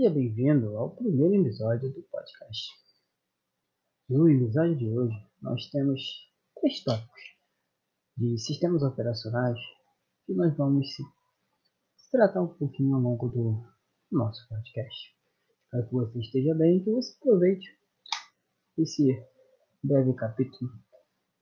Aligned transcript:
Seja 0.00 0.14
bem-vindo 0.14 0.78
ao 0.78 0.96
primeiro 0.96 1.42
episódio 1.42 1.92
do 1.92 2.02
podcast. 2.04 2.70
No 4.08 4.30
episódio 4.30 4.78
de 4.78 4.88
hoje, 4.88 5.14
nós 5.42 5.68
temos 5.68 6.00
três 6.58 6.82
tópicos 6.82 7.20
de 8.16 8.38
sistemas 8.38 8.82
operacionais 8.82 9.58
que 10.24 10.32
nós 10.32 10.56
vamos 10.56 10.88
se, 10.96 11.02
tratar 12.10 12.40
um 12.40 12.48
pouquinho 12.48 12.94
ao 12.94 13.02
longo 13.02 13.28
do 13.28 13.62
nosso 14.10 14.48
podcast. 14.48 15.14
Espero 15.64 15.86
que 15.86 15.92
você 15.92 16.18
esteja 16.18 16.54
bem 16.54 16.82
que 16.82 16.90
você 16.90 17.14
aproveite 17.20 17.68
esse 18.78 19.22
breve 19.84 20.14
capítulo 20.14 20.70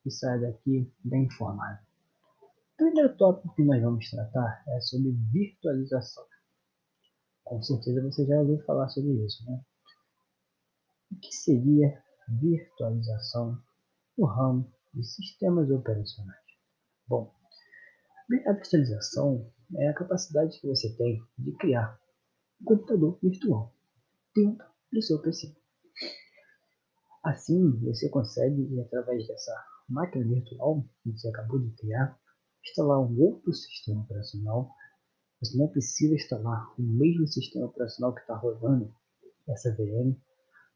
e 0.05 0.11
saia 0.11 0.37
daqui 0.37 0.93
bem 1.05 1.23
informado. 1.27 1.79
O 2.73 2.75
primeiro 2.75 3.15
tópico 3.15 3.55
que 3.55 3.63
nós 3.63 3.81
vamos 3.81 4.09
tratar 4.09 4.65
é 4.67 4.81
sobre 4.81 5.11
virtualização. 5.31 6.25
Com 7.49 7.63
certeza 7.63 8.03
você 8.03 8.27
já 8.27 8.39
ouviu 8.39 8.63
falar 8.63 8.87
sobre 8.89 9.25
isso, 9.25 9.43
né? 9.49 9.59
O 11.11 11.15
que 11.15 11.33
seria 11.33 11.99
virtualização 12.39 13.59
no 14.15 14.27
ramo 14.27 14.71
de 14.93 15.03
sistemas 15.03 15.67
operacionais? 15.71 16.45
Bom, 17.07 17.33
a 18.45 18.53
virtualização 18.53 19.51
é 19.77 19.87
a 19.89 19.95
capacidade 19.95 20.61
que 20.61 20.67
você 20.67 20.95
tem 20.95 21.19
de 21.39 21.51
criar 21.53 21.99
um 22.61 22.65
computador 22.65 23.17
virtual 23.19 23.73
dentro 24.35 24.67
do 24.93 25.01
seu 25.01 25.19
PC. 25.19 25.51
Assim, 27.23 27.79
você 27.79 28.09
consegue, 28.09 28.79
através 28.79 29.27
dessa 29.27 29.55
máquina 29.89 30.23
virtual 30.23 30.85
que 31.01 31.11
você 31.13 31.27
acabou 31.29 31.57
de 31.57 31.71
criar, 31.71 32.15
instalar 32.63 32.99
um 32.99 33.19
outro 33.19 33.51
sistema 33.51 34.03
operacional. 34.03 34.71
Você 35.41 35.57
não 35.57 35.67
precisa 35.69 36.15
instalar 36.15 36.73
o 36.77 36.81
mesmo 36.81 37.27
sistema 37.27 37.67
operacional 37.67 38.13
que 38.13 38.21
está 38.21 38.35
rodando 38.35 38.93
essa 39.47 39.71
VM. 39.73 40.15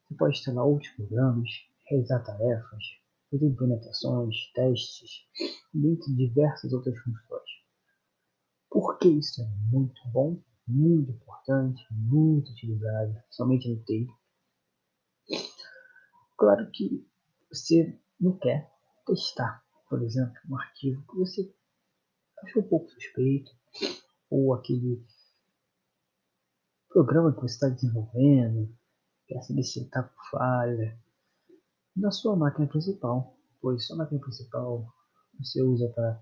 Você 0.08 0.16
pode 0.18 0.38
instalar 0.38 0.66
outros 0.66 0.92
programas, 0.94 1.50
realizar 1.90 2.20
tarefas, 2.20 2.84
fazer 3.30 3.46
implementações, 3.46 4.36
testes, 4.54 5.28
dentre 5.74 6.14
diversas 6.16 6.72
outras 6.72 6.98
funções. 7.00 7.50
Por 8.70 8.98
que 9.00 9.10
isso 9.10 9.42
é 9.42 9.46
muito 9.72 10.02
bom, 10.12 10.42
muito 10.68 11.12
importante, 11.12 11.86
muito 11.92 12.52
utilizado, 12.52 13.22
somente 13.30 13.70
no 13.70 13.84
TI? 13.84 14.08
Claro 16.38 16.70
que 16.72 17.06
você 17.52 18.00
não 18.20 18.38
quer 18.38 18.72
testar, 19.06 19.64
por 19.90 20.02
exemplo, 20.02 20.34
um 20.50 20.58
arquivo 20.58 21.06
que 21.08 21.18
você 21.18 21.54
achou 22.44 22.64
um 22.64 22.68
pouco 22.68 22.90
suspeito, 22.90 23.52
ou 24.34 24.52
aquele 24.56 25.06
programa 26.90 27.32
que 27.32 27.42
você 27.42 27.54
está 27.54 27.70
desenvolvendo, 27.70 28.76
quer 29.28 29.40
saber 29.44 29.64
se 29.64 29.84
está 29.84 30.02
com 30.02 30.24
falha, 30.32 31.00
na 31.96 32.10
sua 32.10 32.36
máquina 32.36 32.68
principal, 32.68 33.38
pois 33.62 33.86
sua 33.86 33.98
máquina 33.98 34.20
principal 34.20 34.92
você 35.38 35.62
usa 35.62 35.88
para 35.90 36.20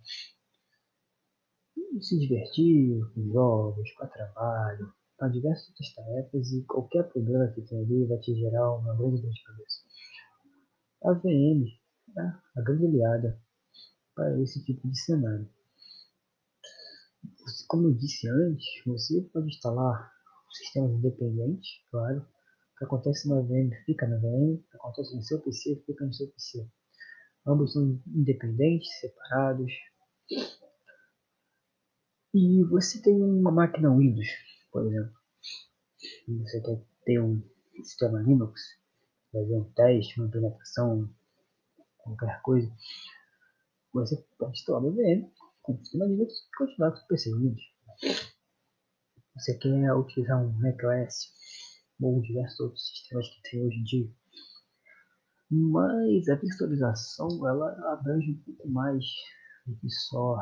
se 2.01 2.19
divertir 2.19 2.99
com 3.13 3.31
jogos, 3.31 3.89
para 3.93 4.07
trabalho, 4.07 4.93
para 5.17 5.29
diversas 5.29 5.69
outras 5.69 5.93
tarefas 5.93 6.51
e 6.51 6.65
qualquer 6.65 7.09
problema 7.13 7.47
que 7.47 7.61
tenha 7.61 7.81
ali 7.81 8.05
vai 8.07 8.17
te 8.17 8.35
gerar 8.35 8.75
uma 8.75 8.93
grande 8.93 9.21
dor 9.21 9.31
de 9.31 9.43
cabeça. 9.43 9.83
A 11.05 11.13
VM 11.13 11.65
é 12.17 12.59
a 12.59 12.61
grande 12.61 12.87
aliada 12.87 13.41
para 14.13 14.37
esse 14.41 14.61
tipo 14.65 14.85
de 14.89 14.99
cenário 14.99 15.49
como 17.67 17.87
eu 17.87 17.93
disse 17.93 18.27
antes, 18.27 18.65
você 18.85 19.21
pode 19.33 19.47
instalar 19.47 20.11
sistemas 20.51 20.91
independentes, 20.91 21.81
claro. 21.89 22.19
O 22.19 22.77
que 22.77 22.85
acontece 22.85 23.29
na 23.29 23.41
VM 23.41 23.71
fica 23.85 24.07
na 24.07 24.17
VM, 24.17 24.55
o 24.55 24.63
que 24.69 24.77
acontece 24.77 25.15
no 25.15 25.23
seu 25.23 25.39
PC 25.39 25.83
fica 25.85 26.05
no 26.05 26.13
seu 26.13 26.27
PC. 26.27 26.67
Ambos 27.45 27.73
são 27.73 28.01
independentes, 28.07 28.89
separados. 28.99 29.71
E 32.33 32.63
você 32.65 33.01
tem 33.01 33.21
uma 33.21 33.51
máquina 33.51 33.95
Windows, 33.95 34.27
por 34.71 34.85
exemplo. 34.85 35.13
E 36.27 36.37
você 36.37 36.61
quer 36.61 36.81
ter 37.05 37.19
um 37.19 37.41
sistema 37.83 38.21
Linux, 38.21 38.61
fazer 39.31 39.55
um 39.55 39.71
teste, 39.71 40.19
uma 40.19 40.27
implementação, 40.27 41.09
qualquer 41.97 42.41
coisa. 42.41 42.71
Você 43.93 44.23
pode 44.37 44.57
instalar 44.57 44.81
uma 44.81 44.91
VM 44.91 45.40
com 45.63 45.77
sistema 45.77 46.05
Linux 46.05 46.33
e 46.33 46.57
continuar 46.57 46.91
com 46.91 46.99
o 46.99 47.07
PC 47.07 47.31
Windows. 47.33 47.61
Você 49.35 49.57
quer 49.57 49.93
utilizar 49.93 50.43
um 50.43 50.51
macOS 50.59 51.31
ou 52.01 52.21
diversos 52.21 52.59
outros 52.59 52.87
sistemas 52.87 53.27
que 53.29 53.49
tem 53.49 53.65
hoje 53.65 53.77
em 53.77 53.83
dia. 53.83 54.11
Mas 55.51 56.29
a 56.29 56.35
virtualização 56.35 57.27
ela 57.47 57.93
abrange 57.93 58.31
um 58.31 58.43
pouco 58.43 58.69
mais 58.69 59.05
do 59.65 59.75
que 59.77 59.89
só 59.89 60.37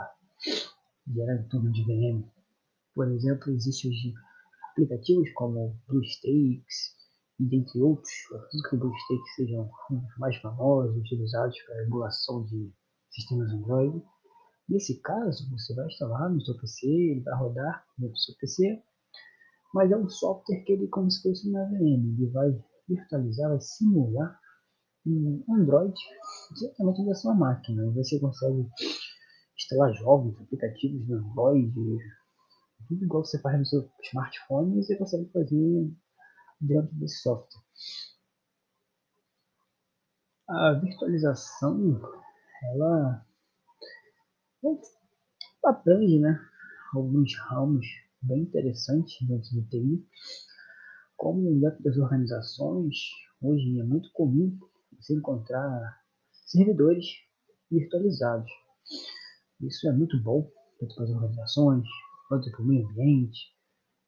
gerar 1.08 1.36
em 1.36 1.48
torno 1.50 1.72
de 1.72 1.84
VM. 1.84 2.24
Por 2.94 3.12
exemplo, 3.12 3.52
existem 3.52 3.92
hoje 3.92 4.14
aplicativos 4.72 5.32
como 5.34 5.80
BlueStacks 5.88 6.98
e 7.40 7.46
dentre 7.46 7.82
outros, 7.82 8.14
acredito 8.34 8.70
que 8.70 8.76
o 8.76 8.80
BlueStacks 8.80 9.36
sejam 9.36 9.72
mais 10.18 10.36
famosos, 10.38 10.96
utilizados 10.98 11.60
para 11.64 11.84
emulação 11.84 12.46
de 12.46 12.72
sistemas 13.12 13.52
Android 13.52 14.04
Nesse 14.70 15.02
caso, 15.02 15.50
você 15.50 15.74
vai 15.74 15.88
instalar 15.88 16.30
no 16.30 16.40
seu 16.42 16.56
PC, 16.60 16.88
ele 16.88 17.22
vai 17.22 17.40
rodar 17.40 17.86
no 17.98 18.16
seu 18.16 18.36
PC, 18.36 18.84
mas 19.74 19.92
é 19.92 19.98
um 19.98 20.08
software 20.08 20.64
que 20.64 20.74
ele 20.74 20.88
como 20.88 21.10
se 21.10 21.24
fosse 21.24 21.50
uma 21.50 21.66
VM, 21.66 22.18
ele 22.18 22.28
vai 22.28 22.64
virtualizar, 22.88 23.50
vai 23.50 23.62
simular 23.62 24.40
um 25.08 25.44
Android 25.50 25.96
diretamente 26.56 27.06
da 27.06 27.16
sua 27.16 27.34
máquina. 27.34 27.84
E 27.84 27.94
você 27.96 28.20
consegue 28.20 28.70
instalar 29.58 29.94
jogos, 29.96 30.40
aplicativos 30.40 31.08
no 31.08 31.18
Android, 31.18 31.74
tudo 32.88 33.04
igual 33.04 33.26
você 33.26 33.40
faz 33.40 33.58
no 33.58 33.66
seu 33.66 33.90
smartphone, 34.04 34.84
você 34.84 34.96
consegue 34.96 35.32
fazer 35.32 35.92
dentro 36.62 36.94
desse 36.96 37.22
software. 37.22 37.62
A 40.48 40.74
virtualização, 40.74 42.02
ela 42.74 43.26
abrange 45.64 46.20
né, 46.20 46.40
alguns 46.94 47.36
ramos 47.50 47.86
bem 48.22 48.42
interessantes 48.42 49.16
dentro 49.28 49.50
do 49.54 49.64
TI, 49.70 50.06
como 51.16 51.60
dentro 51.60 51.84
das 51.84 51.98
organizações, 51.98 52.96
hoje 53.42 53.80
é 53.80 53.84
muito 53.84 54.12
comum 54.14 54.58
você 54.98 55.16
encontrar 55.16 56.02
servidores 56.32 57.06
virtualizados. 57.72 58.52
Isso 59.62 59.88
é 59.88 59.92
muito 59.92 60.22
bom 60.22 60.50
tanto 60.80 60.96
para 60.96 61.04
as 61.04 61.10
organizações, 61.12 61.88
quanto 62.28 62.50
para 62.52 62.62
o 62.62 62.66
meio 62.66 62.88
ambiente, 62.88 63.54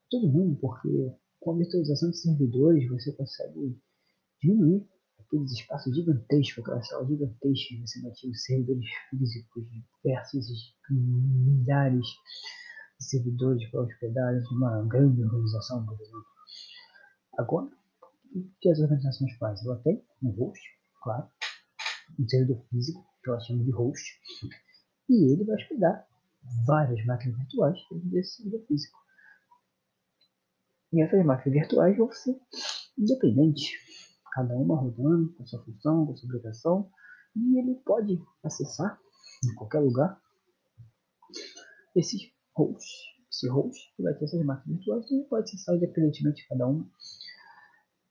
todo 0.10 0.32
mundo, 0.32 0.58
porque 0.60 1.14
com 1.40 1.54
a 1.54 1.58
virtualização 1.58 2.12
de 2.12 2.18
servidores 2.18 2.90
você 2.90 3.12
consegue 3.14 3.78
diminuir 4.42 4.88
aqueles 5.32 5.52
espaços 5.54 5.96
gigantescos, 5.96 6.60
aquelas 6.60 6.88
salas 6.88 7.08
gigantescas, 7.08 7.80
você 7.80 8.02
vai 8.02 8.12
ter 8.12 8.34
servidores 8.36 8.86
físicos 9.10 9.64
diversos, 10.04 10.76
milhares 10.90 12.06
de 13.00 13.06
servidores 13.06 13.70
para 13.70 13.82
hospedar 13.82 14.34
uma 14.52 14.86
grande 14.88 15.24
organização, 15.24 15.86
por 15.86 16.00
exemplo. 16.00 16.26
Agora, 17.38 17.72
o 18.36 18.52
que 18.60 18.70
as 18.70 18.80
organizações 18.80 19.34
fazem? 19.38 19.66
Ela 19.66 19.80
tem 19.80 20.04
um 20.22 20.32
host, 20.32 20.62
claro, 21.02 21.30
um 22.20 22.28
servidor 22.28 22.62
físico, 22.70 23.06
que 23.24 23.30
ela 23.30 23.40
chama 23.40 23.64
de 23.64 23.72
host, 23.72 24.20
e 25.10 25.32
ele 25.34 25.46
vai 25.46 25.56
hospedar 25.56 26.06
várias 26.66 27.06
máquinas 27.06 27.38
virtuais 27.38 27.80
desse 28.04 28.36
servidor 28.36 28.66
físico. 28.68 29.00
E 30.92 31.02
essas 31.02 31.26
máquinas 31.26 31.62
virtuais 31.62 31.98
vão 31.98 32.12
ser 32.12 32.38
independentes 32.98 33.72
cada 34.32 34.56
uma 34.56 34.76
rodando 34.76 35.34
com 35.34 35.46
sua 35.46 35.64
função, 35.64 36.06
com 36.06 36.16
sua 36.16 36.30
obrigação, 36.30 36.90
e 37.36 37.60
ele 37.60 37.76
pode 37.86 38.22
acessar 38.44 39.00
em 39.46 39.56
qualquer 39.56 39.80
lugar 39.80 40.20
esse 41.96 42.34
host. 42.56 42.86
Esse 43.30 43.48
host 43.50 43.94
que 43.96 44.04
vai 44.04 44.14
ter 44.14 44.26
essas 44.26 44.44
máquinas 44.44 44.78
virtuais, 44.78 45.06
então 45.06 45.24
pode 45.30 45.44
acessar 45.44 45.76
independentemente 45.76 46.42
de 46.42 46.48
cada 46.48 46.68
uma. 46.68 46.90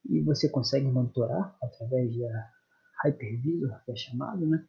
E 0.08 0.22
você 0.22 0.49
consegue 0.49 0.87
monitorar 0.87 1.56
através 1.62 2.17
da 2.17 2.50
Hypervisor, 3.05 3.84
que 3.84 3.93
é 3.93 3.96
chamado, 3.96 4.46
né? 4.46 4.66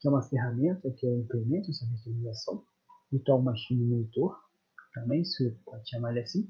que 0.00 0.08
é 0.08 0.10
uma 0.10 0.22
ferramenta 0.22 0.90
que 0.96 1.06
implementa 1.06 1.70
essa 1.70 1.86
virtualização, 1.86 2.64
Virtual 3.12 3.42
Machine 3.42 3.84
Monitor, 3.84 4.36
também, 4.94 5.24
se 5.24 5.50
pode 5.64 5.88
chamar 5.88 6.10
ele 6.12 6.20
assim. 6.20 6.48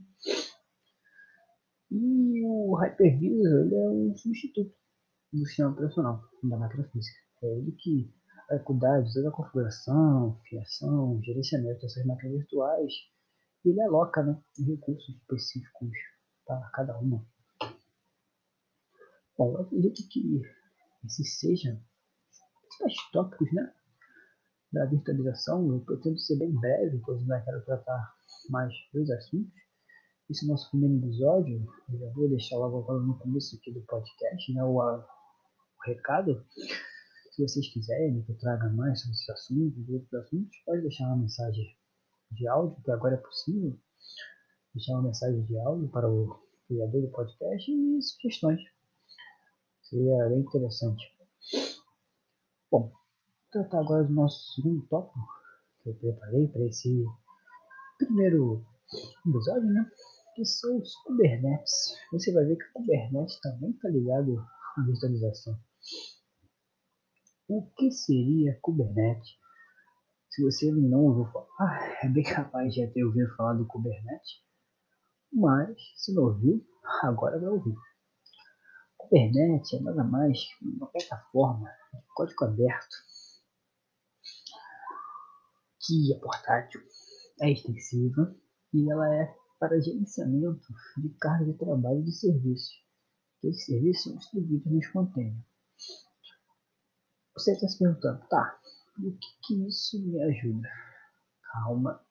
E 1.90 2.44
o 2.44 2.74
Hypervisor 2.76 3.66
ele 3.66 3.74
é 3.74 3.88
um 3.90 4.16
substituto 4.16 4.74
do 5.32 5.46
sistema 5.46 5.70
operacional 5.70 6.22
da 6.42 6.56
máquina 6.56 6.88
física. 6.90 7.18
É 7.42 7.58
ele 7.58 7.72
que 7.72 8.12
vai 8.48 8.58
cuidar 8.60 9.00
de 9.02 9.12
toda 9.12 9.28
a 9.28 9.32
configuração, 9.32 10.40
fiação, 10.48 11.20
gerenciamento 11.22 11.80
dessas 11.80 12.04
máquinas 12.04 12.38
virtuais 12.38 12.92
ele 13.64 13.80
aloca 13.82 14.22
né, 14.22 14.42
recursos 14.58 15.14
específicos 15.16 15.90
para 16.46 16.70
cada 16.70 16.98
uma. 16.98 17.26
Bom, 19.36 19.52
eu 19.52 19.62
acredito 19.62 20.08
que 20.08 20.42
esses 21.04 21.38
sejam 21.38 21.80
os 22.84 23.10
tópicos 23.12 23.52
né, 23.52 23.72
da 24.72 24.86
virtualização. 24.86 25.70
Eu 25.72 25.80
pretendo 25.80 26.18
ser 26.18 26.38
bem 26.38 26.52
breve, 26.58 27.00
pois 27.04 27.26
não 27.26 27.44
quero 27.44 27.64
tratar 27.64 28.14
mais 28.48 28.72
dois 28.92 29.10
assuntos. 29.10 29.52
Esse 30.30 30.46
nosso 30.46 30.70
primeiro 30.70 31.04
episódio. 31.04 31.66
Eu 31.92 31.98
já 31.98 32.08
vou 32.10 32.28
deixar 32.28 32.56
logo 32.56 32.78
agora 32.78 33.00
no 33.00 33.18
começo 33.18 33.56
aqui 33.56 33.72
do 33.72 33.80
podcast 33.80 34.52
né, 34.54 34.62
o, 34.62 34.78
o 34.78 35.02
recado. 35.84 36.46
Se 37.32 37.42
vocês 37.42 37.66
quiserem 37.72 38.22
que 38.22 38.30
eu 38.30 38.38
traga 38.38 38.68
mais 38.68 39.00
sobre 39.00 39.16
esses 39.16 39.28
assuntos 39.28 39.88
outros 39.88 40.14
assuntos, 40.14 40.56
pode 40.64 40.82
deixar 40.82 41.06
uma 41.08 41.16
mensagem 41.16 41.76
de 42.30 42.46
áudio, 42.46 42.80
que 42.84 42.92
agora 42.92 43.16
é 43.16 43.18
possível 43.18 43.76
deixar 44.72 44.92
uma 44.92 45.02
mensagem 45.02 45.44
de 45.46 45.58
áudio 45.58 45.88
para 45.88 46.08
o 46.08 46.40
criador 46.68 47.02
do 47.02 47.08
podcast 47.08 47.68
e 47.68 48.00
sugestões. 48.00 48.60
Seria 49.82 50.28
bem 50.28 50.42
interessante. 50.42 51.12
Bom, 52.70 52.92
tratar 53.50 53.80
agora 53.80 54.04
do 54.04 54.12
nosso 54.12 54.54
segundo 54.54 54.86
tópico 54.86 55.18
que 55.82 55.88
eu 55.88 55.94
preparei 55.94 56.46
para 56.46 56.66
esse 56.66 57.04
primeiro 57.98 58.64
episódio, 59.26 59.68
né? 59.70 59.90
Que 60.34 60.44
são 60.44 60.78
os 60.78 60.94
Kubernetes. 61.02 61.96
Você 62.12 62.32
vai 62.32 62.44
ver 62.44 62.56
que 62.56 62.64
o 62.64 62.72
Kubernetes 62.74 63.40
também 63.40 63.70
está 63.70 63.88
ligado 63.88 64.38
à 64.76 64.82
virtualização. 64.82 65.58
O 67.48 67.66
que 67.76 67.90
seria 67.90 68.58
Kubernetes? 68.62 69.30
Se 70.30 70.44
você 70.44 70.70
não 70.70 71.04
ouviu 71.06 71.26
falar, 71.32 71.98
é 72.04 72.08
bem 72.08 72.22
capaz 72.22 72.72
de 72.72 72.80
já 72.80 72.92
ter 72.92 73.04
ouvido 73.04 73.34
falar 73.34 73.54
do 73.54 73.66
Kubernetes, 73.66 74.40
mas 75.32 75.76
se 75.96 76.14
não 76.14 76.24
ouviu, 76.24 76.64
agora 77.02 77.40
vai 77.40 77.48
ouvir. 77.48 77.74
Kubernetes 78.96 79.72
é 79.72 79.80
nada 79.80 80.04
mais 80.04 80.38
que 80.38 80.64
uma 80.64 80.86
plataforma 80.86 81.68
de 81.92 82.14
código 82.14 82.44
aberto 82.44 82.96
que 85.80 86.14
é 86.14 86.18
portátil, 86.18 86.80
é 87.40 87.50
extensiva 87.50 88.32
e 88.72 88.90
ela 88.90 89.12
é 89.12 89.39
para 89.60 89.78
gerenciamento 89.78 90.66
de 90.96 91.10
carga 91.20 91.44
de 91.44 91.58
trabalho 91.58 92.02
de 92.02 92.12
serviços. 92.12 92.82
Esses 93.44 93.66
serviços 93.66 94.04
são 94.04 94.16
distribuídos 94.16 94.72
nos 94.72 94.86
containers. 94.88 95.44
Você 97.36 97.52
está 97.52 97.68
se 97.68 97.78
perguntando, 97.78 98.26
tá, 98.28 98.58
o 98.98 99.12
que, 99.12 99.28
que 99.44 99.68
isso 99.68 100.02
me 100.02 100.20
ajuda? 100.22 100.68
Calma. 101.52 102.02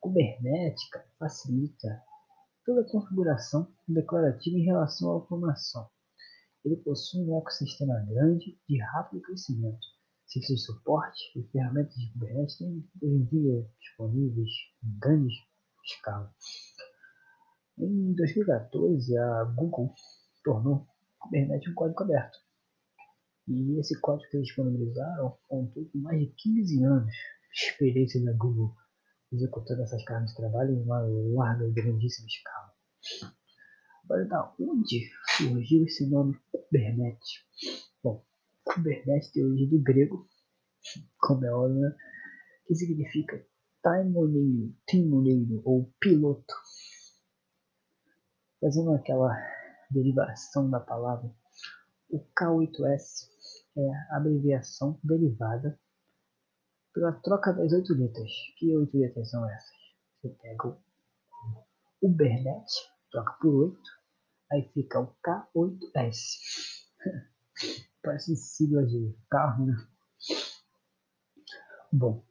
Kubernetes 0.00 0.82
facilita 1.18 2.02
toda 2.64 2.82
a 2.82 2.90
configuração 2.90 3.74
declarativa 3.88 4.56
em 4.56 4.64
relação 4.64 5.10
à 5.10 5.14
automação. 5.14 5.90
Ele 6.64 6.76
possui 6.76 7.22
um 7.22 7.38
ecossistema 7.38 7.98
grande 8.08 8.58
de 8.68 8.78
rápido 8.80 9.22
crescimento. 9.22 9.86
Serviços 10.26 10.56
de 10.56 10.62
suporte 10.66 11.38
e 11.38 11.42
ferramentas 11.50 11.94
de 11.94 12.12
Kubernetes 12.12 12.58
têm 12.58 12.88
hoje 13.02 13.14
em 13.14 13.24
dia 13.24 13.70
disponíveis 13.80 14.50
em 14.84 14.98
grande 14.98 15.34
escala. 15.84 16.32
Em 17.78 18.12
2014, 18.14 19.16
a 19.16 19.44
Google 19.44 19.94
tornou 20.44 20.86
Kubernetes 21.18 21.70
um 21.70 21.74
código 21.74 22.02
aberto 22.02 22.38
e 23.48 23.80
esse 23.80 23.98
código 24.00 24.28
que 24.30 24.36
eles 24.36 24.46
disponibilizaram 24.46 25.38
contou 25.48 25.84
com 25.86 25.98
mais 25.98 26.20
de 26.20 26.26
15 26.36 26.84
anos 26.84 27.12
de 27.12 27.70
experiência 27.70 28.22
da 28.24 28.32
Google 28.32 28.74
executando 29.32 29.82
essas 29.82 30.04
cargas 30.04 30.30
de 30.30 30.36
trabalho 30.36 30.74
em 30.74 30.82
uma 30.82 31.00
larga 31.34 31.66
e 31.66 31.72
grandíssima 31.72 32.26
escala. 32.26 32.72
Agora, 34.04 34.24
da 34.26 34.54
onde 34.60 35.10
surgiu 35.36 35.84
esse 35.84 36.08
nome 36.08 36.38
Kubernetes? 36.50 37.44
Bom, 38.02 38.24
Kubernetes 38.64 39.30
tem 39.32 39.44
origem 39.44 39.68
do 39.68 39.82
grego, 39.82 40.28
como 41.18 41.44
é 41.44 41.52
óbvio, 41.52 41.80
né? 41.80 41.94
que 42.66 42.74
significa 42.74 43.46
timoneiro, 43.82 44.74
timoneiro 44.86 45.62
ou 45.64 45.92
piloto. 46.00 46.54
Fazendo 48.60 48.92
aquela 48.92 49.34
derivação 49.90 50.68
da 50.68 50.80
palavra, 50.80 51.30
o 52.10 52.18
K8S 52.18 53.28
é 53.76 53.90
a 54.10 54.16
abreviação 54.16 54.98
derivada 55.02 55.78
pela 56.92 57.12
troca 57.12 57.52
das 57.52 57.72
oito 57.72 57.94
letras. 57.94 58.30
Que 58.56 58.76
oito 58.76 58.98
letras 58.98 59.30
são 59.30 59.48
essas? 59.48 59.76
Você 60.20 60.28
pega 60.30 60.68
o 60.68 60.76
Ubernet, 62.02 62.66
troca 63.10 63.32
por 63.40 63.54
oito, 63.54 63.90
aí 64.50 64.68
fica 64.74 65.00
o 65.00 65.14
K8S. 65.24 66.38
Parece 68.02 68.36
sigla 68.36 68.84
de 68.86 69.14
carro, 69.30 69.66
né? 69.66 69.88
Bom, 71.92 72.22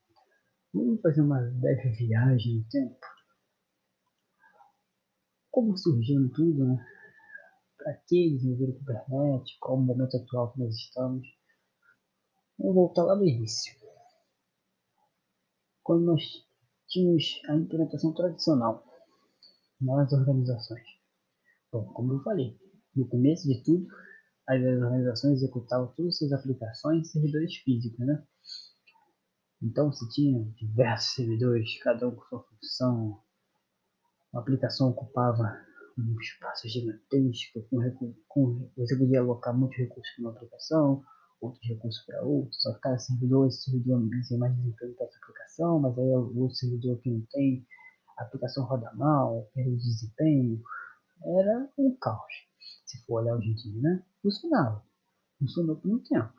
vamos 0.77 1.01
fazer 1.01 1.21
uma 1.21 1.41
breve 1.41 1.89
viagem 1.89 2.57
no 2.57 2.63
tempo. 2.69 2.99
Como 5.51 5.77
surgiu 5.77 6.31
tudo, 6.33 6.65
né? 6.65 6.85
Para 7.77 7.93
que 8.07 8.31
desenvolver 8.31 8.69
o 8.69 8.77
Kubernetes? 8.77 9.57
Qual 9.59 9.77
o 9.77 9.81
momento 9.81 10.17
atual 10.17 10.53
que 10.53 10.59
nós 10.59 10.75
estamos? 10.75 11.27
Vamos 12.59 12.75
voltar 12.75 13.03
lá 13.03 13.15
no 13.15 13.25
início. 13.25 13.75
Quando 15.83 16.05
nós 16.05 16.21
tínhamos 16.87 17.41
a 17.49 17.55
implementação 17.55 18.13
tradicional 18.13 18.83
nas 19.79 20.11
organizações. 20.11 20.85
Bom, 21.71 21.85
como 21.93 22.13
eu 22.13 22.23
falei, 22.23 22.59
no 22.95 23.07
começo 23.07 23.47
de 23.47 23.63
tudo, 23.63 23.87
as 24.47 24.61
organizações 24.61 25.37
executavam 25.41 25.93
todas 25.95 26.13
as 26.13 26.17
suas 26.17 26.33
aplicações 26.33 27.01
em 27.01 27.03
servidores 27.03 27.55
físicos, 27.57 27.99
né? 28.05 28.25
Então 29.61 29.91
se 29.91 30.07
tinha 30.09 30.43
diversos 30.55 31.15
servidores, 31.15 31.79
cada 31.81 32.07
um 32.07 32.11
com 32.11 32.23
sua 32.25 32.43
função. 32.43 33.21
A 34.33 34.39
aplicação 34.39 34.89
ocupava 34.89 35.57
um 35.97 36.19
espaço 36.19 36.67
gigantesco, 36.67 37.63
com, 37.69 38.13
com, 38.27 38.71
você 38.77 38.95
podia 38.95 39.19
alocar 39.19 39.57
muitos 39.57 39.77
recursos 39.77 40.13
numa 40.19 40.31
aplicação, 40.31 41.03
outros 41.41 41.67
recursos 41.67 42.05
para 42.05 42.21
outros, 42.21 42.61
só 42.61 42.73
que 42.73 42.81
cada 42.81 42.99
servidor, 42.99 43.47
esse 43.47 43.63
servidor 43.63 44.07
tem 44.27 44.37
mais 44.37 44.55
desempenho 44.55 44.95
para 44.95 45.05
essa 45.05 45.17
aplicação, 45.17 45.79
mas 45.79 45.97
aí 45.97 46.05
o 46.05 46.39
outro 46.39 46.55
servidor 46.55 46.99
que 46.99 47.09
não 47.09 47.21
tem, 47.31 47.65
a 48.17 48.23
aplicação 48.23 48.65
roda 48.65 48.91
mal, 48.93 49.49
perde 49.53 49.75
desempenho, 49.75 50.61
era 51.23 51.69
um 51.77 51.95
caos. 51.99 52.47
Se 52.85 53.03
for 53.05 53.21
olhar 53.21 53.35
hoje 53.35 53.49
em 53.49 53.55
dia, 53.55 53.81
né? 53.81 54.03
Funcionava. 54.21 54.83
Funcionou 55.39 55.75
por 55.75 55.91
um 55.91 55.99
tempo. 55.99 56.33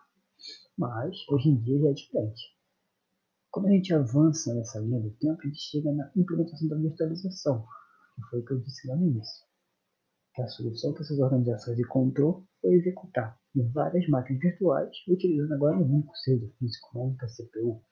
Mas 0.76 1.16
hoje 1.28 1.48
em 1.48 1.56
dia 1.56 1.80
já 1.80 1.88
é 1.88 1.92
diferente. 1.92 2.57
Quando 3.50 3.68
a 3.68 3.70
gente 3.70 3.94
avança 3.94 4.54
nessa 4.54 4.78
linha 4.78 5.00
do 5.00 5.10
tempo, 5.16 5.40
a 5.40 5.46
gente 5.46 5.58
chega 5.58 5.90
na 5.92 6.12
implementação 6.14 6.68
da 6.68 6.76
virtualização, 6.76 7.64
que 8.14 8.22
foi 8.30 8.40
o 8.40 8.44
que 8.44 8.52
eu 8.52 8.60
disse 8.60 8.86
lá 8.86 8.96
no 8.96 9.06
início. 9.06 9.46
Que 10.34 10.42
a 10.42 10.48
solução 10.48 10.92
que 10.92 11.00
essas 11.00 11.18
organizações 11.18 11.78
encontrou 11.78 12.46
foi 12.60 12.74
executar 12.74 13.40
em 13.56 13.66
várias 13.72 14.06
máquinas 14.08 14.42
virtuais, 14.42 14.94
utilizando 15.08 15.54
agora 15.54 15.78
um 15.78 15.94
único 15.94 16.14
servidor 16.16 16.54
físico, 16.58 16.90
uma 16.94 17.06
única 17.06 17.26
CPU. 17.26 17.82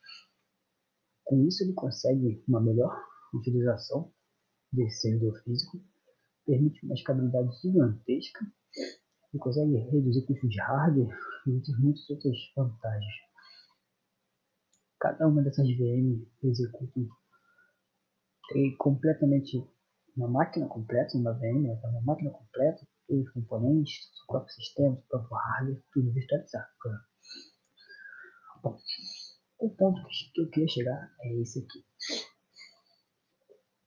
Com 1.25 1.47
isso, 1.47 1.65
ele 1.65 1.73
consegue 1.73 2.45
uma 2.47 2.61
melhor 2.61 2.95
utilização 3.33 4.13
desse 4.71 5.01
servidor 5.01 5.43
físico, 5.43 5.83
permite 6.45 6.85
uma 6.85 6.95
escalabilidade 6.95 7.51
gigantesca 7.63 8.41
e 9.33 9.39
consegue 9.39 9.77
reduzir 9.91 10.25
custos 10.27 10.51
de 10.51 10.61
hardware 10.61 11.19
e 11.47 11.51
muitas 11.81 12.11
outras 12.11 12.37
vantagens. 12.55 13.26
Cada 14.99 15.27
uma 15.29 15.43
dessas 15.43 15.69
VM 15.69 16.27
executa 16.43 17.01
tem 18.49 18.77
completamente 18.77 19.59
uma 20.17 20.29
máquina 20.29 20.67
completa, 20.67 21.17
uma 21.17 21.33
VM, 21.33 21.67
é 21.67 21.89
uma 21.89 22.01
máquina 22.03 22.31
completa, 22.31 22.87
os 23.09 23.31
componentes, 23.31 24.09
o 24.25 24.33
próprio 24.33 24.55
sistema, 24.55 24.95
o 24.95 25.03
próprio 25.09 25.37
hardware, 25.37 25.83
tudo 25.93 26.13
virtualizado. 26.13 26.69
Bom, 28.63 28.79
o 29.61 29.71
ponto 29.71 30.03
que 30.35 30.41
eu 30.41 30.51
queria 30.51 30.69
chegar 30.69 31.15
é 31.21 31.41
esse 31.41 31.59
aqui. 31.61 31.85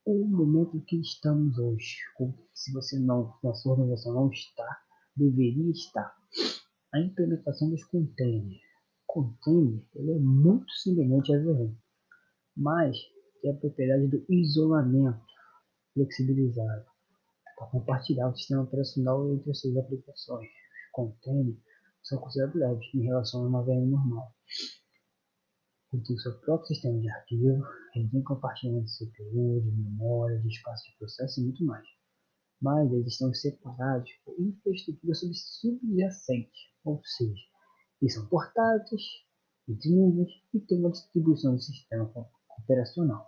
O 0.05 0.25
momento 0.27 0.83
que 0.85 0.99
estamos 0.99 1.57
hoje, 1.57 1.97
se 2.53 2.71
você 2.71 2.99
não, 2.99 3.37
na 3.43 3.53
sua 3.53 3.73
organização 3.73 4.13
não 4.13 4.29
está, 4.29 4.81
deveria 5.15 5.71
estar. 5.71 6.15
A 6.93 6.99
implementação 6.99 7.69
dos 7.69 7.83
containers. 7.85 8.68
Container 9.09 9.83
ele 9.95 10.11
é 10.11 10.19
muito 10.19 10.71
semelhante 10.71 11.33
a 11.33 11.39
VM, 11.39 11.75
mas 12.55 12.95
tem 13.41 13.49
a 13.49 13.55
propriedade 13.55 14.07
do 14.07 14.23
isolamento 14.29 15.25
flexibilizado 15.95 16.85
para 17.57 17.67
compartilhar 17.71 18.29
o 18.29 18.35
sistema 18.37 18.61
operacional 18.61 19.27
entre 19.33 19.49
as 19.49 19.59
suas 19.59 19.77
aplicações. 19.77 20.47
Os 20.47 20.91
containers 20.91 21.57
são 22.03 22.19
considerados 22.19 22.55
leves 22.61 22.93
em 22.93 23.01
relação 23.01 23.43
a 23.43 23.47
uma 23.47 23.63
VM 23.63 23.89
normal. 23.89 24.31
Ele 25.91 26.03
tem 26.03 26.17
seu 26.19 26.39
próprio 26.41 26.67
sistema 26.67 26.99
de 26.99 27.09
arquivo, 27.09 27.63
ele 27.95 28.09
tem 28.11 28.21
compartilhamento 28.21 28.85
de 28.85 28.95
CPU, 28.95 29.61
de 29.61 29.71
memória, 29.71 30.39
de 30.39 30.49
espaço 30.49 30.83
de 30.87 30.97
processo 30.99 31.41
e 31.41 31.45
muito 31.45 31.65
mais. 31.65 31.87
Mas 32.61 32.91
eles 32.93 33.13
estão 33.13 33.33
separados 33.33 34.11
por 34.23 34.39
infraestrutura 34.39 35.15
subjacente, 35.15 36.75
ou 36.85 37.01
seja, 37.03 37.49
eles 38.01 38.13
são 38.13 38.25
portáteis, 38.27 39.03
entre 39.67 39.89
nuvens 39.91 40.31
e 40.53 40.59
têm 40.59 40.79
uma 40.79 40.91
distribuição 40.91 41.55
do 41.55 41.61
sistema 41.61 42.11
operacional. 42.57 43.25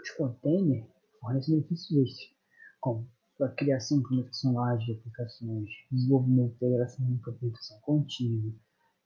Os 0.00 0.10
containers 0.16 0.88
fornecem 1.20 1.56
benefícios 1.56 2.10
extras, 2.10 2.36
como 2.80 3.08
a 3.40 3.48
criação 3.48 3.98
e 3.98 4.00
implementação 4.00 4.60
ágil 4.60 4.94
de 4.94 5.00
aplicações, 5.00 5.68
desenvolvimento, 5.90 6.54
integração 6.54 7.08
e 7.08 7.14
implementação 7.14 7.80
contínua, 7.80 8.54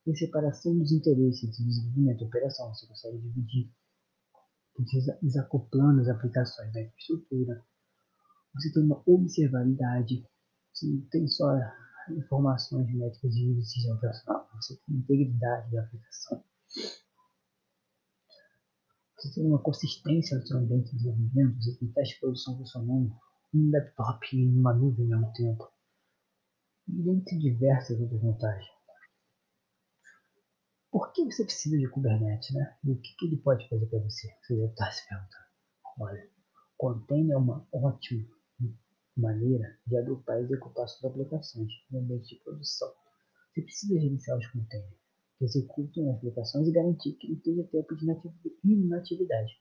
e 0.06 0.16
separação 0.16 0.78
dos 0.78 0.92
interesses 0.92 1.42
entre 1.44 1.64
desenvolvimento 1.64 2.22
e 2.22 2.26
operação. 2.26 2.72
Você 2.72 2.86
consegue 2.86 3.18
dividir, 3.18 3.72
desacoplando 5.22 6.02
as 6.02 6.08
aplicações 6.08 6.72
da 6.72 6.82
infraestrutura. 6.82 7.64
Você 8.54 8.72
tem 8.72 8.84
uma 8.84 9.02
observabilidade, 9.06 10.24
você 10.72 10.86
não 10.86 11.00
tem 11.10 11.26
só 11.28 11.50
informações 12.10 12.92
métricas 12.94 13.34
de 13.34 13.54
decisão 13.54 13.96
operacional, 13.96 14.48
você 14.54 14.76
tem 14.86 14.96
integridade 14.96 15.70
da 15.72 15.82
aplicação. 15.82 16.44
Você 19.16 19.34
tem 19.34 19.46
uma 19.46 19.62
consistência 19.62 20.38
no 20.38 20.46
seu 20.46 20.58
ambiente 20.58 20.90
de 20.90 20.96
desenvolvimento, 20.96 21.62
você 21.62 21.74
tem 21.78 21.92
teste 21.92 22.14
de 22.14 22.20
produção 22.20 22.56
funcionando 22.58 23.16
um 23.54 23.70
laptop 23.70 24.36
e 24.36 24.46
uma 24.46 24.74
nuvem 24.74 25.12
ao 25.12 25.20
mesmo 25.20 25.32
tempo. 25.32 25.72
E 26.88 27.02
dentre 27.02 27.38
diversas 27.38 28.00
outras 28.00 28.20
vantagens. 28.20 28.76
Por 30.90 31.12
que 31.12 31.24
você 31.24 31.44
precisa 31.44 31.76
de 31.76 31.88
Kubernetes, 31.88 32.54
né? 32.54 32.76
E 32.84 32.90
o 32.90 33.00
que, 33.00 33.14
que 33.16 33.26
ele 33.26 33.36
pode 33.38 33.68
fazer 33.68 33.86
para 33.86 33.98
você? 33.98 34.28
Você 34.42 34.54
deve 34.54 34.70
estar 34.70 34.92
se 34.92 35.06
perguntando. 35.08 35.44
Olha, 36.00 36.30
container 36.76 37.34
é 37.34 37.38
uma 37.38 37.66
ótima 37.72 38.26
maneira 39.16 39.78
de 39.86 39.96
agrupar 39.96 40.40
e 40.40 40.44
executar 40.44 40.88
suas 40.88 41.12
aplicações 41.12 41.72
no 41.90 42.00
ambiente 42.00 42.34
de 42.34 42.42
produção. 42.42 42.92
Você 43.54 43.62
precisa 43.62 44.00
gerenciar 44.00 44.38
os 44.38 44.46
containers 44.48 45.06
que 45.38 45.44
executam 45.44 46.10
as 46.10 46.16
aplicações 46.16 46.68
e 46.68 46.72
garantir 46.72 47.12
que 47.14 47.26
ele 47.26 47.40
tenha 47.40 47.64
tempo 47.64 47.94
de 47.94 48.06
inatividade. 48.64 49.52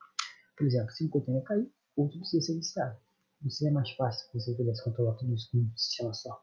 Por 0.58 0.66
exemplo, 0.66 0.92
se 0.92 1.06
um 1.06 1.10
container 1.10 1.44
cair, 1.44 1.70
outro 1.96 2.20
precisa 2.20 2.46
ser 2.46 2.54
iniciado. 2.54 2.98
Não 3.42 3.50
seria 3.50 3.74
mais 3.74 3.92
fácil 3.92 4.26
se 4.28 4.40
você 4.40 4.56
pudesse 4.56 4.84
controlar 4.84 5.16
tudo 5.16 5.34
isso 5.34 5.50
com 5.52 5.58
um 5.60 5.78
sistema 5.78 6.14
só. 6.14 6.42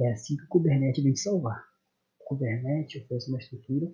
É 0.00 0.12
assim 0.12 0.36
que 0.36 0.44
o 0.44 0.48
Kubernetes 0.48 1.04
vem 1.04 1.14
salvar. 1.14 1.62
O 2.20 2.24
Kubernetes 2.24 3.02
oferece 3.02 3.28
uma 3.28 3.38
estrutura 3.38 3.92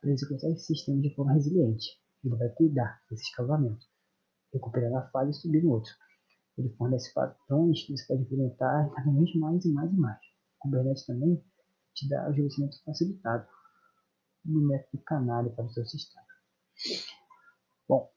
para 0.00 0.10
executar 0.10 0.50
esse 0.50 0.66
sistema 0.66 1.00
de 1.00 1.14
forma 1.14 1.32
resiliente. 1.32 2.00
Ele 2.24 2.36
vai 2.36 2.48
cuidar 2.50 3.00
desse 3.10 3.22
escalonamento, 3.24 3.86
recuperando 4.52 4.96
a 4.96 5.08
falha 5.10 5.30
e 5.30 5.34
subir 5.34 5.62
no 5.62 5.70
outro. 5.70 5.92
Ele 6.58 6.70
fornece 6.70 7.12
padrões 7.14 7.84
que 7.84 7.96
você 7.96 8.04
pode 8.06 8.22
implementar 8.22 8.90
cada 8.90 9.10
vez 9.12 9.34
mais 9.36 9.64
e 9.64 9.72
mais 9.72 9.92
e 9.92 9.96
mais. 9.96 10.18
O 10.56 10.58
Kubernetes 10.58 11.06
também 11.06 11.42
te 11.94 12.08
dá 12.08 12.28
o 12.28 12.34
gerenciamento 12.34 12.82
facilitado 12.84 13.46
no 14.44 14.66
método 14.66 15.02
canário 15.04 15.54
para 15.54 15.64
o 15.64 15.70
seu 15.70 15.84
sistema. 15.86 16.26
Bom, 17.88 18.10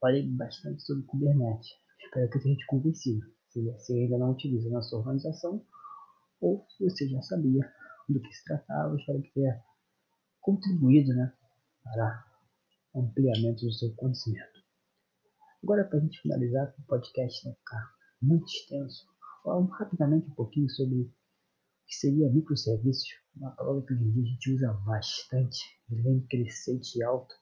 falei 0.00 0.28
bastante 0.28 0.82
sobre 0.82 1.04
Kubernetes. 1.04 1.70
Espero 2.04 2.28
que 2.28 2.38
eu 2.38 2.42
tenha 2.42 2.56
te 2.56 2.66
convencido. 2.66 3.24
Se 3.50 3.62
você 3.62 3.92
ainda 3.94 4.18
não 4.18 4.32
utiliza 4.32 4.68
na 4.68 4.82
sua 4.82 5.00
organização, 5.00 5.64
ou 6.40 6.66
se 6.70 6.84
você 6.84 7.08
já 7.08 7.22
sabia 7.22 7.72
do 8.08 8.20
que 8.20 8.32
se 8.32 8.44
tratava, 8.44 8.96
espero 8.96 9.22
que 9.22 9.32
tenha 9.32 9.62
contribuído 10.40 11.14
né, 11.14 11.32
para 11.84 12.24
o 12.94 13.02
ampliamento 13.02 13.64
do 13.64 13.72
seu 13.72 13.94
conhecimento. 13.94 14.49
Agora, 15.62 15.84
para 15.84 15.98
a 15.98 16.00
gente 16.00 16.20
finalizar, 16.22 16.74
o 16.78 16.82
podcast 16.84 17.46
não 17.46 17.54
ficar 17.54 17.94
muito 18.22 18.46
extenso, 18.46 19.06
falando 19.44 19.70
rapidamente 19.70 20.26
um 20.28 20.34
pouquinho 20.34 20.70
sobre 20.70 21.02
o 21.02 21.12
que 21.86 21.94
seria 21.94 22.30
microserviços, 22.30 23.08
uma 23.36 23.50
palavra 23.52 23.82
que 23.82 23.92
hoje 23.92 24.04
em 24.04 24.12
dia 24.12 24.22
a 24.22 24.26
gente 24.26 24.54
usa 24.54 24.72
bastante, 24.86 25.58
vem 25.88 26.26
crescente 26.28 27.02
alto. 27.02 27.34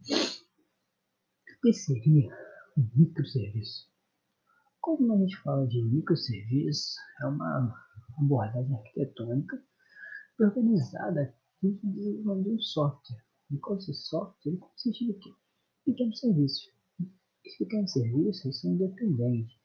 O 0.00 1.60
que 1.60 1.72
seria 1.72 2.32
um 2.76 2.88
microserviço? 2.94 3.90
Como 4.80 5.12
a 5.12 5.18
gente 5.18 5.36
fala 5.42 5.66
de 5.66 5.82
microserviço, 5.82 6.94
é 7.20 7.26
uma 7.26 7.74
abordagem 8.16 8.74
arquitetônica 8.74 9.62
organizada 10.38 11.34
dentro 11.60 11.86
de 11.92 12.22
um 12.28 12.58
software. 12.60 13.22
E 13.50 13.58
qual 13.58 13.76
esse 13.76 13.92
software? 13.92 14.52
Ele 14.52 14.58
consiste 14.58 15.04
em 15.04 15.18
quê? 15.18 15.30
Pequenos 15.84 16.20
serviços. 16.20 16.79
Esses 17.50 17.58
pequenos 17.58 17.92
serviços 17.92 18.60
são 18.60 18.72
independentes 18.72 19.58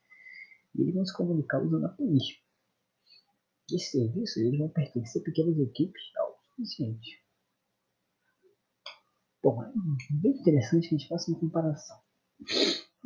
e 0.74 0.82
eles 0.82 0.96
vão 0.96 1.06
se 1.06 1.14
comunicar 1.14 1.64
usando 1.64 1.86
APIs. 1.86 2.42
Esses 3.72 3.92
serviços 3.92 4.38
eles 4.38 4.58
vão 4.58 4.70
pertencer 4.70 5.22
a 5.22 5.26
pequenas 5.26 5.60
equipes 5.60 6.02
autossuficientes. 6.18 7.20
Bom, 9.44 9.64
é 9.64 9.72
bem 10.14 10.32
interessante 10.32 10.90
que 10.90 10.96
a 10.96 10.98
gente 10.98 11.08
faça 11.08 11.30
uma 11.30 11.40
comparação. 11.40 12.00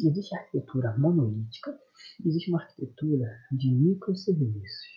Existe 0.02 0.34
a 0.34 0.40
arquitetura 0.40 0.98
monolítica, 0.98 1.78
existe 2.26 2.50
uma 2.50 2.62
arquitetura 2.62 3.38
de 3.52 3.72
microserviços. 3.72 4.88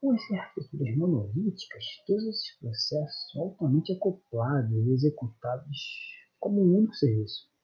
Com 0.00 0.12
essas 0.12 0.38
arquiteturas 0.38 0.96
monolíticas, 0.96 1.84
todos 2.04 2.24
esses 2.26 2.58
processos 2.58 3.30
são 3.30 3.42
altamente 3.42 3.92
acoplados 3.92 4.72
e 4.72 4.92
executados 4.92 5.78
como 6.40 6.60
um 6.62 6.78
único 6.78 6.94
serviço. 6.94 7.55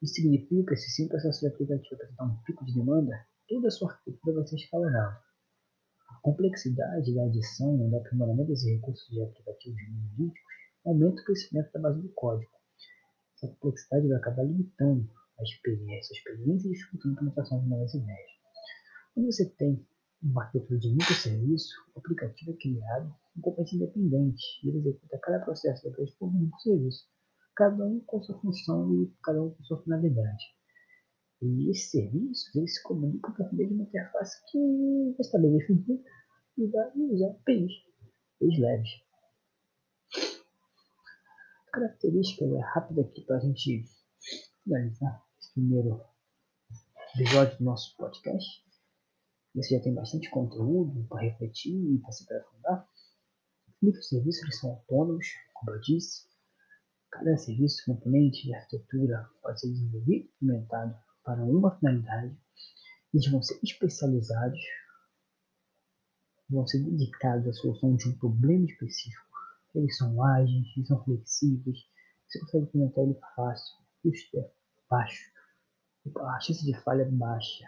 Isso 0.00 0.14
significa 0.14 0.74
que 0.74 0.76
se 0.76 1.04
um 1.04 1.08
processo 1.08 1.40
de 1.40 1.48
aplicativo 1.48 1.94
apresentar 1.94 2.24
um 2.24 2.42
pico 2.42 2.64
de 2.64 2.74
demanda, 2.74 3.26
toda 3.48 3.68
a 3.68 3.70
sua 3.70 3.90
arquitetura 3.90 4.36
vai 4.36 4.46
ser 4.46 4.56
escalonável. 4.56 5.20
A 6.10 6.20
complexidade 6.22 7.14
da 7.14 7.24
adição 7.24 7.74
e 7.74 7.90
do 7.90 7.96
aprimoramento 7.96 8.48
desses 8.48 8.70
recursos 8.70 9.08
de 9.08 9.22
aplicativos 9.22 9.80
monolíticos 9.88 10.40
aumenta 10.86 11.20
o 11.20 11.24
crescimento 11.24 11.72
da 11.72 11.80
base 11.80 12.00
do 12.00 12.08
código. 12.10 12.50
Essa 13.34 13.48
complexidade 13.54 14.08
vai 14.08 14.18
acabar 14.18 14.44
limitando 14.44 15.10
a 15.38 15.42
experiência, 15.42 16.14
a 16.14 16.18
experiência 16.18 16.68
e 16.68 16.72
dificultando 16.72 17.08
a 17.08 17.12
implementação 17.14 17.60
de 17.60 17.68
novas 17.68 17.94
ideias. 17.94 18.30
Quando 19.14 19.32
você 19.32 19.50
tem 19.50 19.86
uma 20.22 20.44
arquitetura 20.44 20.78
de 20.78 20.88
microserviço, 20.90 21.74
o 21.94 21.98
aplicativo 21.98 22.52
é 22.52 22.56
criado 22.56 23.14
em 23.36 23.40
competência 23.40 23.76
independente 23.76 24.44
e 24.62 24.68
ele 24.68 24.78
executa 24.78 25.18
cada 25.18 25.44
processo 25.44 25.88
depois 25.88 26.10
por 26.14 26.28
um 26.28 26.38
microserviço, 26.38 27.06
cada 27.58 27.84
um 27.84 27.98
com 28.06 28.22
sua 28.22 28.38
função 28.40 28.94
e 28.94 29.12
cada 29.20 29.42
um 29.42 29.50
com 29.50 29.64
sua 29.64 29.82
finalidade. 29.82 30.44
E 31.42 31.70
esses 31.70 31.90
serviços 31.90 32.54
eles 32.54 32.76
se 32.76 32.82
comunicam 32.84 33.34
por 33.34 33.52
meio 33.52 33.68
de 33.68 33.74
uma 33.74 33.82
interface 33.82 34.40
que 34.48 35.16
está 35.18 35.38
bem 35.40 35.58
definida 35.58 36.00
e 36.56 36.68
vai 36.68 36.92
usar 36.96 37.30
APIs, 37.30 37.72
APIs 38.36 38.58
leves. 38.60 38.90
Característica 41.72 42.44
é 42.44 42.60
rápida 42.60 43.02
aqui 43.02 43.22
para 43.22 43.38
a 43.38 43.40
gente 43.40 43.84
finalizar 44.62 45.26
esse 45.40 45.52
primeiro 45.52 46.00
episódio 47.16 47.58
do 47.58 47.64
nosso 47.64 47.96
podcast. 47.96 48.64
Você 49.56 49.76
já 49.76 49.82
tem 49.82 49.94
bastante 49.94 50.30
conteúdo 50.30 51.04
para 51.08 51.22
refletir 51.22 51.74
e 51.74 51.98
para 51.98 52.12
se 52.12 52.22
aprofundar. 52.22 52.88
Microserviços 53.82 54.42
eles 54.42 54.60
são 54.60 54.70
autônomos, 54.70 55.26
como 55.54 55.72
eu 55.72 55.80
disse. 55.80 56.27
Cada 57.10 57.36
serviço, 57.36 57.84
componente 57.86 58.48
e 58.48 58.54
arquitetura 58.54 59.28
pode 59.42 59.60
ser 59.60 59.68
desenvolvido 59.68 60.26
e 60.26 60.44
implementado 60.44 60.96
para 61.24 61.42
uma 61.44 61.76
finalidade. 61.78 62.36
Eles 63.12 63.30
vão 63.30 63.42
ser 63.42 63.58
especializados, 63.62 64.60
vão 66.48 66.66
ser 66.66 66.82
dedicados 66.82 67.48
à 67.48 67.52
solução 67.52 67.96
de 67.96 68.08
um 68.08 68.18
problema 68.18 68.66
específico. 68.66 69.26
Eles 69.74 69.96
são 69.96 70.22
ágeis, 70.22 70.66
eles 70.76 70.88
são 70.88 71.02
flexíveis, 71.04 71.78
você 72.26 72.40
consegue 72.40 72.64
implementar 72.64 73.04
ele 73.04 73.18
fácil, 73.34 73.76
custo 74.02 74.38
é 74.38 74.50
baixo, 74.90 75.30
a 76.16 76.40
chance 76.40 76.64
de 76.64 76.74
falha 76.82 77.02
é 77.02 77.10
baixa. 77.10 77.64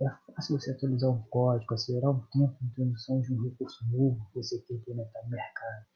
É 0.00 0.08
fácil 0.32 0.58
você 0.58 0.70
atualizar 0.70 1.10
um 1.10 1.22
código, 1.22 1.74
acelerar 1.74 2.10
o 2.10 2.26
tempo 2.28 2.56
de 2.60 2.66
introdução 2.66 3.20
de 3.20 3.32
um 3.32 3.42
recurso 3.42 3.84
novo 3.90 4.24
que 4.28 4.34
você 4.36 4.58
quer 4.60 4.74
implementar 4.74 5.24
no 5.24 5.30
mercado. 5.30 5.86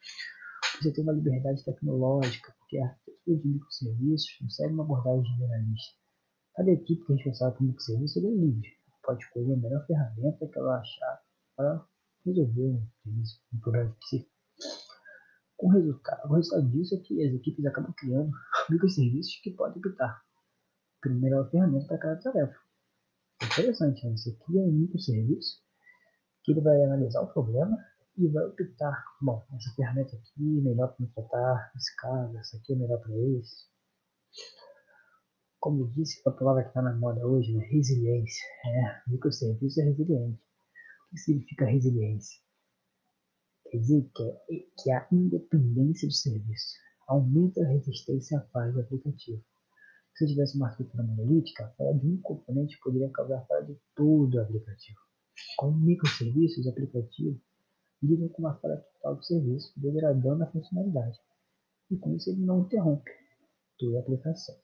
Você 0.82 0.92
tem 0.92 1.04
uma 1.04 1.12
liberdade 1.12 1.64
tecnológica, 1.64 2.52
porque 2.58 2.76
a 2.78 2.86
arquitetura 2.86 3.38
de 3.38 3.48
microserviços 3.48 4.36
não 4.40 4.50
segue 4.50 4.74
uma 4.74 4.82
abordagem 4.82 5.24
generalista. 5.24 5.94
Cada 6.56 6.72
equipe 6.72 7.04
que 7.06 7.12
é 7.12 7.14
responsável 7.14 7.56
por 7.56 7.64
microserviço 7.66 8.18
é 8.18 8.22
livre. 8.22 8.68
Pode 9.04 9.22
escolher 9.22 9.52
a 9.52 9.56
melhor 9.58 9.86
ferramenta 9.86 10.48
que 10.48 10.58
ela 10.58 10.80
achar 10.80 11.22
para 11.56 11.86
resolver 12.26 12.82
um, 13.06 13.60
problema 13.60 13.90
específico. 13.90 14.32
O 15.60 15.68
resultado, 15.68 16.28
o 16.28 16.34
resultado 16.34 16.68
disso 16.70 16.96
é 16.96 16.98
que 16.98 17.24
as 17.24 17.32
equipes 17.32 17.64
acabam 17.64 17.94
criando 17.96 18.32
microserviços 18.68 19.40
que 19.40 19.52
podem 19.52 19.78
optar 19.78 20.20
pela 21.00 21.14
melhor 21.14 21.48
ferramenta 21.48 21.86
para 21.86 21.98
cada 21.98 22.20
tarefa. 22.20 22.58
É 23.40 23.46
interessante, 23.46 24.04
né? 24.04 24.16
você 24.16 24.34
cria 24.34 24.60
um 24.60 24.72
microserviço 24.72 25.62
que 26.42 26.50
ele 26.50 26.60
vai 26.60 26.82
analisar 26.82 27.20
o 27.20 27.32
problema 27.32 27.78
e 28.16 28.28
vai 28.28 28.44
optar, 28.44 29.04
bom, 29.20 29.44
essa 29.54 29.74
ferramenta 29.74 30.14
aqui 30.16 30.58
é 30.58 30.62
melhor 30.62 30.88
para 30.88 31.06
me 31.06 31.12
tratar, 31.12 31.72
nesse 31.74 31.96
caso, 31.96 32.36
essa 32.38 32.56
aqui 32.58 32.74
é 32.74 32.76
melhor 32.76 33.00
para 33.00 33.16
esse. 33.16 33.66
Como 35.58 35.82
eu 35.82 35.88
disse, 35.88 36.20
a 36.26 36.30
palavra 36.30 36.62
que 36.62 36.68
está 36.68 36.82
na 36.82 36.94
moda 36.94 37.26
hoje, 37.26 37.54
né? 37.54 37.64
resiliência. 37.66 38.44
É, 38.66 39.10
microserviço 39.10 39.80
é 39.80 39.84
resiliente. 39.84 40.42
O 40.42 41.14
que 41.14 41.20
significa 41.20 41.64
resiliência? 41.64 42.40
Quer 43.70 43.78
dizer 43.78 44.10
que, 44.14 44.22
é, 44.22 44.66
que 44.82 44.90
a 44.90 45.08
independência 45.10 46.06
do 46.06 46.14
serviço 46.14 46.76
aumenta 47.08 47.62
a 47.62 47.68
resistência 47.68 48.38
à 48.38 48.42
falha 48.48 48.72
do 48.72 48.80
aplicativo. 48.80 49.42
Se 50.14 50.24
eu 50.24 50.28
tivesse 50.28 50.56
uma 50.56 50.68
arquitetura 50.68 51.04
monolítica, 51.04 51.64
a 51.64 51.70
falha 51.70 51.94
de 51.98 52.06
um 52.06 52.20
componente 52.20 52.78
poderia 52.82 53.10
causar 53.10 53.46
falha 53.46 53.64
de 53.64 53.78
todo 53.94 54.34
o 54.34 54.40
aplicativo. 54.40 54.98
Com 55.56 55.72
microserviços, 55.72 56.66
o 56.66 56.70
aplicativo 56.70 57.40
lidam 58.02 58.28
com 58.28 58.42
uma 58.42 58.54
falha 58.56 58.76
total 58.76 59.16
do 59.16 59.24
serviço, 59.24 59.72
degradando 59.76 60.42
a 60.42 60.50
funcionalidade. 60.50 61.18
E 61.90 61.96
com 61.96 62.14
isso 62.16 62.30
ele 62.30 62.44
não 62.44 62.62
interrompe 62.62 63.10
toda 63.78 63.98
a 63.98 64.00
aplicação. 64.00 64.56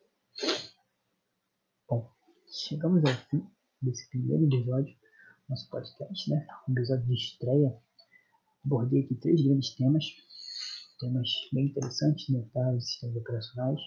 Bom, 1.88 2.10
chegamos 2.46 3.04
ao 3.04 3.14
fim 3.28 3.46
desse 3.80 4.08
primeiro 4.10 4.44
episódio 4.44 4.94
do 4.94 5.50
nosso 5.50 5.68
podcast, 5.70 6.30
né? 6.30 6.46
Um 6.68 6.72
episódio 6.72 7.06
de 7.06 7.14
estreia. 7.14 7.76
Abordei 8.64 9.04
aqui 9.04 9.14
três 9.14 9.42
grandes 9.42 9.74
temas, 9.74 10.04
temas 10.98 11.28
bem 11.52 11.66
interessantes, 11.66 12.28
notáveis, 12.28 12.86
sistemas 12.86 13.16
operacionais. 13.16 13.80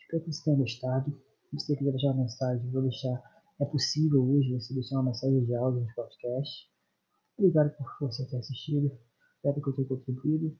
Espero 0.00 0.24
que 0.24 0.32
você 0.32 0.44
tenha 0.44 0.56
gostado. 0.56 1.22
Se 1.50 1.56
você 1.58 1.76
quiser 1.76 1.92
deixar 1.92 2.08
uma 2.08 2.22
mensagem, 2.22 2.70
vou 2.70 2.82
deixar. 2.82 3.22
É 3.60 3.64
possível 3.64 4.22
hoje 4.28 4.52
você 4.52 4.74
deixar 4.74 4.96
uma 4.96 5.04
mensagem 5.04 5.44
de 5.44 5.54
áudio 5.54 5.80
no 5.80 5.94
podcast. 5.94 6.71
Obrigado 7.38 7.74
por 7.76 8.08
você 8.08 8.26
ter 8.26 8.38
assistido. 8.38 8.98
Espero 9.36 9.60
que 9.60 9.68
eu 9.68 9.74
tenha 9.74 9.88
contribuído 9.88 10.56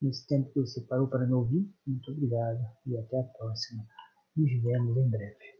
nesse 0.00 0.26
tempo 0.26 0.52
que 0.52 0.60
você 0.60 0.80
parou 0.82 1.08
para 1.08 1.26
me 1.26 1.32
ouvir. 1.32 1.68
Muito 1.86 2.10
obrigado 2.12 2.60
e 2.86 2.96
até 2.96 3.20
a 3.20 3.24
próxima. 3.24 3.86
Nos 4.36 4.62
vemos 4.62 4.96
em 4.96 5.08
breve. 5.08 5.55